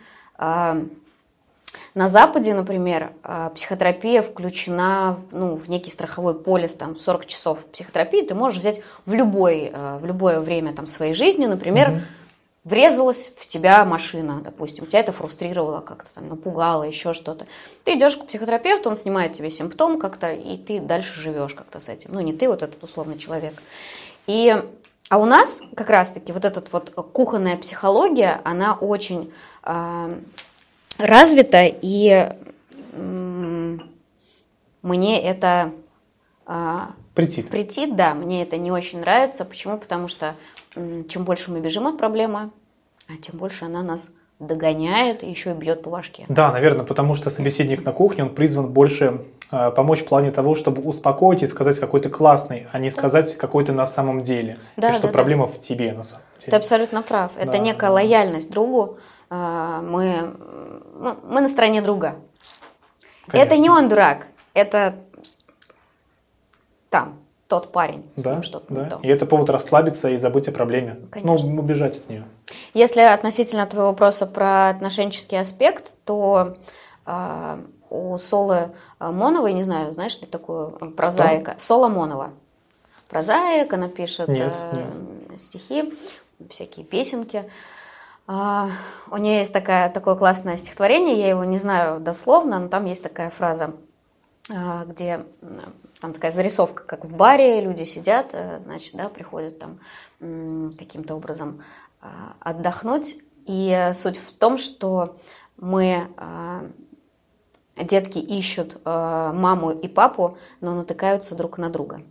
[1.95, 7.27] А, на Западе, например, а, психотерапия включена в, ну, в некий страховой полис, там 40
[7.27, 11.91] часов психотерапии ты можешь взять в, любой, э, в любое время там, своей жизни, например,
[11.91, 12.01] угу
[12.65, 17.47] врезалась в тебя машина, допустим, тебя это фрустрировало как-то, там, напугало, еще что-то.
[17.85, 21.89] Ты идешь к психотерапевту, он снимает тебе симптом как-то, и ты дальше живешь как-то с
[21.89, 22.11] этим.
[22.15, 23.55] Ну, не ты, вот этот условный человек.
[24.27, 24.57] И,
[25.11, 29.33] а у нас как раз-таки вот эта вот кухонная психология, она очень
[29.63, 30.19] э,
[30.99, 32.29] развита, и
[34.83, 35.73] мне это...
[36.47, 36.79] Э,
[37.15, 37.49] Претит.
[37.49, 39.45] Претит, да, мне это не очень нравится.
[39.45, 39.79] Почему?
[39.79, 40.35] Потому что
[41.09, 42.51] чем больше мы бежим от проблемы,
[43.09, 46.27] а тем больше она нас догоняет и еще и бьет по башке.
[46.29, 49.21] Да, наверное, потому что собеседник на кухне, он призван больше
[49.53, 53.37] э, помочь в плане того, чтобы успокоить и сказать какой то классный, а не сказать
[53.37, 54.59] какой то на самом деле.
[54.77, 55.13] Да, и что да, да.
[55.13, 56.51] проблема в тебе на самом деле.
[56.51, 57.33] Ты абсолютно прав.
[57.37, 57.93] Это Да, некая да.
[57.93, 58.99] лояльность другу.
[59.31, 60.35] А, Мы,
[60.95, 62.17] мы на стороне друга.
[63.29, 63.57] Это Конечно.
[63.57, 64.97] не он дурак, это
[66.91, 68.85] там, тот парень, с Да, ним что-то да.
[68.85, 68.99] не то.
[69.03, 71.01] И это повод расслабиться и забыть о проблеме.
[71.11, 71.49] Конечно.
[71.49, 72.25] Ну, убежать от нее.
[72.75, 76.57] Если относительно твоего вопроса про отношенческий аспект, то
[77.07, 81.55] а, у Солы а, Моновой, не знаю, знаешь ли такую а, прозаика?
[81.59, 82.31] Сола Монова.
[83.09, 85.95] Прозаик, она пишет Нет, э, стихи,
[86.49, 87.37] всякие песенки.
[87.37, 87.51] А,
[88.27, 93.03] у нее есть такая, такое классное стихотворение, я его не знаю дословно, но там есть
[93.03, 93.75] такая фраза,
[94.51, 95.25] а, где
[96.01, 99.81] там такая зарисовка, как в баре люди сидят, э, значит, да, приходят там
[100.79, 101.63] каким-то образом
[102.01, 103.17] а, отдохнуть.
[103.47, 105.17] И суть в том, что
[105.57, 106.67] мы, а,
[107.77, 112.03] детки ищут а, маму и папу, но натыкаются друг на друга.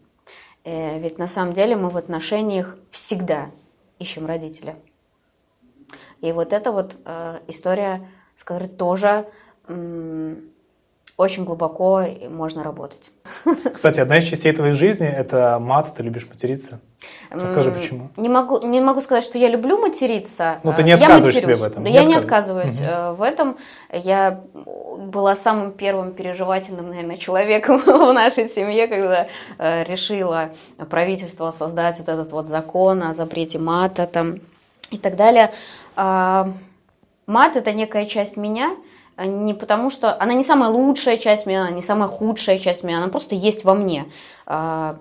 [0.64, 3.52] Э, Ведь на самом деле мы в отношениях всегда
[4.00, 4.76] ищем родителя.
[6.24, 8.08] И вот эта вот э, история,
[8.38, 9.26] с которой тоже
[11.16, 13.12] очень глубоко можно работать.
[13.74, 16.80] Кстати, одна из частей твоей жизни– это мат, ты любишь материться.
[17.30, 18.10] Расскажи, почему.
[18.16, 20.60] Не могу, не могу сказать, что я люблю материться.
[20.64, 21.60] Ну, ты Э, не я отказываешь себе матерюсь.
[21.60, 22.72] в этом, не Я не отказываешь.
[22.72, 23.58] отказываюсь э, в этом.
[23.92, 24.42] Я
[24.98, 29.28] была самым первым переживательным, наверное, человеком в нашей семье, когда
[29.60, 30.52] решила
[30.90, 34.38] правительство создать вот этот вот закон о запрете мата там
[34.94, 35.52] и так далее.
[35.96, 36.50] А,
[37.26, 38.76] Мат– это некая часть меня,
[39.18, 42.98] не потому что она не самая лучшая часть меня, она не самая худшая часть меня,
[42.98, 44.06] она просто есть во мне.
[44.46, 44.98] А,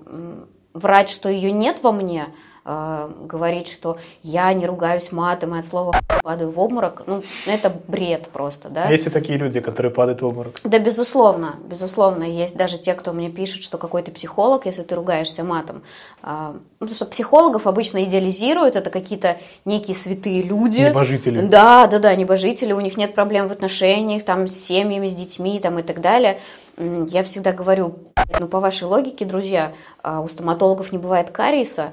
[0.75, 2.29] Врать, что ее нет во мне,
[2.65, 7.73] а, говорить, что я не ругаюсь матом, и от слова падаю в обморок, ну, это
[7.89, 8.89] бред просто, да?
[8.89, 10.61] Есть и такие люди, которые падают в обморок.
[10.63, 14.95] Да, безусловно, безусловно, есть даже те, кто мне пишет, что какой ты психолог, если ты
[14.95, 15.83] ругаешься матом.
[16.23, 20.81] Ну, Потому что психологов обычно идеализируют, это какие-то некие святые люди.
[20.81, 21.47] Небожители.
[21.47, 25.59] Да, да, да, небожители, у них нет проблем в отношениях, там, с семьями, с детьми,
[25.61, 26.39] там, и так далее.
[26.79, 27.97] Я всегда говорю,
[28.41, 29.73] ну, по вашей логике, друзья,
[30.03, 31.93] а, у стоматологов не бывает кариеса,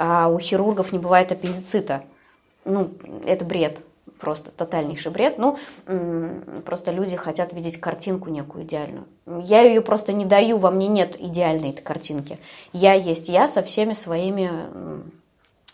[0.00, 2.04] а у хирургов не бывает аппендицита.
[2.64, 2.90] Ну,
[3.26, 3.82] это бред,
[4.18, 5.36] просто тотальнейший бред.
[5.36, 5.58] Ну,
[6.64, 9.04] просто люди хотят видеть картинку некую идеальную.
[9.26, 12.38] Я ее просто не даю, во мне нет идеальной этой картинки.
[12.72, 14.50] Я есть я со всеми своими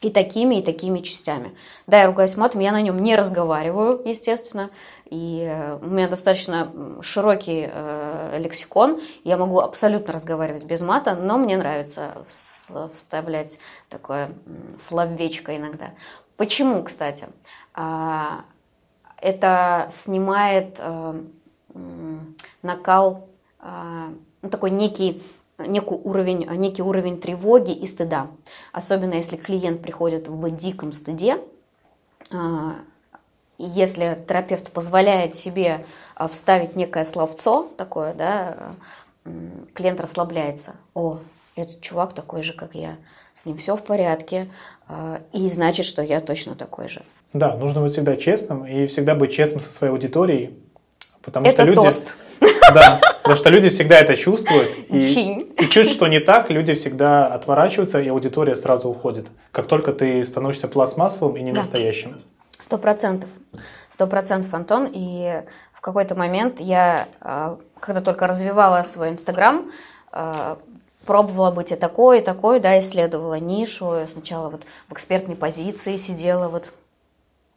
[0.02, 1.56] и такими, и такими частями.
[1.86, 4.70] Да, я ругаюсь матом, я на нем не разговариваю, естественно,
[5.06, 11.38] и э, у меня достаточно широкий э, лексикон, я могу абсолютно разговаривать без мата, но
[11.38, 14.30] мне нравится вс- вставлять такое
[14.76, 15.90] словечко иногда.
[16.36, 17.28] Почему, кстати?
[17.74, 18.44] А,
[19.20, 21.22] это снимает э,
[22.62, 23.28] накал,
[23.58, 24.10] а,
[24.42, 25.22] ну, такой некий
[25.58, 28.28] некий уровень, некий уровень тревоги и стыда.
[28.72, 31.38] Особенно если клиент приходит в диком стыде,
[32.30, 32.76] а,
[33.58, 38.74] если терапевт позволяет себе а, вставить некое словцо такое, да,
[39.74, 40.74] клиент расслабляется.
[40.94, 41.18] О,
[41.56, 42.96] этот чувак такой же, как я,
[43.34, 44.50] с ним все в порядке,
[44.88, 47.02] а, и значит, что я точно такой же.
[47.32, 50.58] Да, нужно быть всегда честным и всегда быть честным со своей аудиторией.
[51.22, 52.16] Потому Это что люди, тост.
[52.74, 54.68] Да, потому что люди всегда это чувствуют.
[54.88, 55.52] И, Чинь.
[55.58, 59.26] и чуть что не так, люди всегда отворачиваются, и аудитория сразу уходит.
[59.52, 61.60] Как только ты становишься пластмассовым и не Да.
[61.60, 62.20] настоящим.
[62.58, 63.30] Сто процентов.
[63.88, 64.88] Сто процентов, Антон.
[64.92, 69.70] И в какой-то момент я, а, когда только развивала свой Инстаграм,
[70.10, 70.58] а,
[71.04, 73.92] пробовала быть и такой, и такой, да, исследовала нишу.
[74.08, 76.72] Сначала вот в экспертной позиции сидела, вот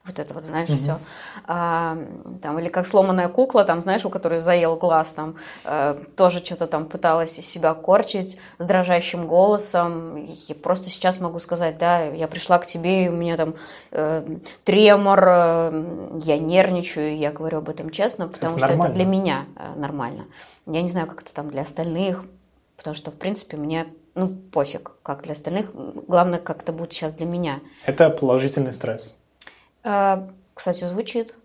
[0.05, 0.99] вот это вот, знаешь, все.
[1.45, 5.35] там, или как сломанная кукла, там, знаешь, у которой заел глаз, там,
[5.65, 10.17] э, тоже что-то там пыталась из себя корчить с дрожащим голосом.
[10.17, 13.55] И просто сейчас могу сказать, да, я пришла к тебе, и у меня там
[13.91, 14.25] э,
[14.63, 18.91] тремор, э, я нервничаю, я говорю об этом честно, потому Это что нормально.
[18.91, 20.25] это для меня э, нормально.
[20.65, 22.23] Я не знаю, как это там для остальных,
[22.77, 23.85] потому что, в принципе, мне,
[24.15, 25.71] ну, пофиг, как для остальных.
[26.07, 27.59] Главное, как это будет сейчас для меня.
[27.85, 29.15] Это положительный стресс.
[29.83, 31.35] А, Кстати, звучит.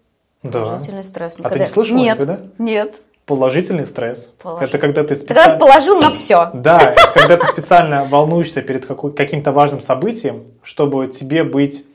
[0.42, 0.60] Да.
[0.60, 1.36] Положительный стресс.
[1.42, 2.40] А ты не слышала Нет, никогда?
[2.58, 3.00] нет.
[3.26, 4.32] Положительный стресс.
[4.42, 4.68] Положительный.
[4.68, 5.58] Это когда ты Ты когда специально...
[5.58, 6.50] положил на все.
[6.52, 11.86] Да, это когда ты специально волнуешься перед каким-то важным событием, чтобы тебе быть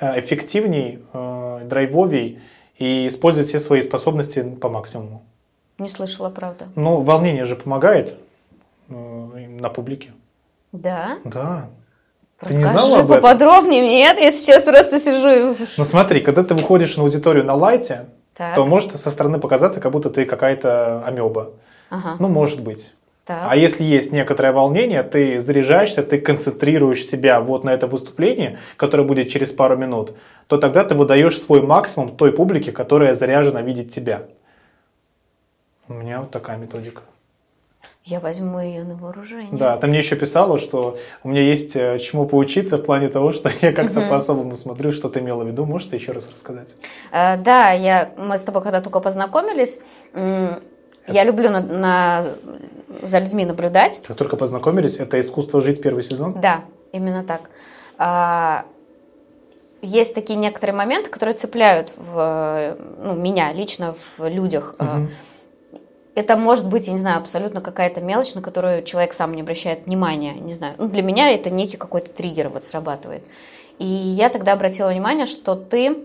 [0.00, 2.40] э, эффективней, э, драйвовей
[2.78, 5.22] и использовать все свои способности по максимуму.
[5.78, 6.66] Не слышала, правда.
[6.74, 8.16] Ну, волнение же помогает
[8.88, 10.12] э, на публике.
[10.72, 11.68] Да, Да.
[12.48, 13.22] Ты не знала об этом?
[13.22, 13.80] поподробнее.
[13.82, 15.56] Нет, я сейчас просто сижу и...
[15.76, 18.54] Ну смотри, когда ты выходишь на аудиторию на лайте, Так.
[18.54, 21.50] то может со стороны показаться, как будто ты какая-то амеба.
[21.90, 22.16] Ага.
[22.18, 22.92] Ну, может быть.
[23.24, 23.46] Так.
[23.48, 29.04] А если есть некоторое волнение, ты заряжаешься, ты концентрируешь себя вот на это выступление, которое
[29.04, 30.12] будет через пару минут,
[30.46, 34.24] то тогда ты выдаешь свой максимум той публике, которая заряжена видеть тебя.
[35.88, 37.02] У меня вот такая методика.
[38.06, 39.48] Я возьму ее на вооружение.
[39.52, 43.32] Да, ты мне еще писала, что у меня есть э, чему поучиться в плане того,
[43.32, 45.64] что я как-то по-особому смотрю, что ты имела в виду.
[45.64, 46.76] Можешь ты еще раз рассказать?
[47.12, 49.78] Э, Да, я, мы с тобой когда только познакомились,
[50.12, 50.60] м,
[51.08, 52.24] я люблю на- на-
[53.02, 54.02] за людьми наблюдать.
[54.06, 56.38] Как только познакомились, это искусство жить первый сезон.
[56.38, 56.60] Да,
[56.92, 57.48] именно так.
[57.96, 58.66] А,
[59.80, 64.74] Есть такие некоторые моменты, которые цепляют в, ну, меня лично в людях.
[64.78, 65.10] А, Мгм.
[66.14, 69.86] Это может быть, я не знаю, абсолютно какая-то мелочь, на которую человек сам не обращает
[69.86, 70.34] внимания.
[70.34, 70.74] Не знаю.
[70.78, 73.24] Ну, для меня это некий какой-то триггер вот срабатывает.
[73.78, 75.96] И я тогда обратила внимание, что ты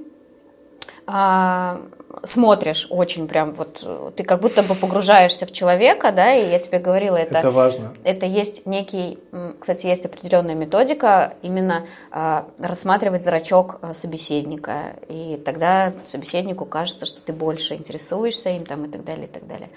[1.05, 1.81] а,
[2.23, 6.59] смотришь очень прям вот, э, ты как будто бы погружаешься в человека, да, и я
[6.59, 7.93] тебе говорила, это, Это важно.
[8.03, 9.19] это есть некий,
[9.59, 17.21] кстати, есть определенная методика именно а, рассматривать зрачок а, собеседника, и тогда собеседнику кажется, что
[17.23, 19.69] ты больше интересуешься им там и так далее, и так далее.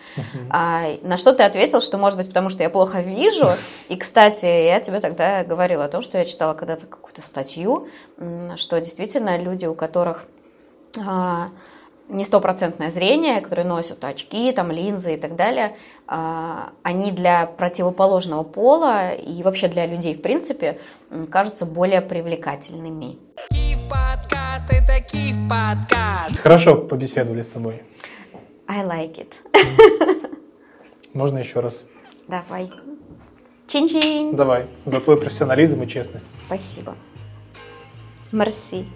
[0.51, 3.51] А, на что ты ответил, что может быть потому, что я плохо вижу,
[3.89, 7.89] и, кстати, я тебе тогда говорила о том, что я читала когда-то какую-то статью,
[8.57, 10.27] что действительно люди, у которых
[10.99, 11.49] а,
[12.09, 15.77] не стопроцентное зрение, которые носят очки, там, линзы и так далее,
[16.07, 20.79] а, они для противоположного пола и вообще для людей, в принципе,
[21.31, 23.19] кажутся более привлекательными.
[23.51, 26.39] Киев подкаст, это Киев подкаст.
[26.39, 27.83] Хорошо побеседовали с тобой.
[28.69, 29.35] I like it.
[31.13, 31.85] Можно еще раз?
[32.29, 32.71] Давай.
[33.67, 34.35] Чин-чин.
[34.35, 34.67] Давай.
[34.85, 36.27] За твой профессионализм и честность.
[36.47, 36.95] Спасибо.
[38.31, 38.87] Мерси.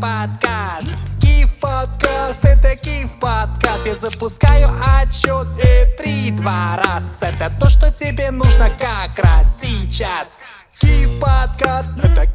[0.00, 0.94] Подкаст.
[1.20, 3.86] Киев подкаст, это Киев подкаст.
[3.86, 7.18] Я запускаю отчет и три, два раз.
[7.20, 10.38] Это то, что тебе нужно как раз сейчас.
[10.80, 12.26] Киев подкаст, это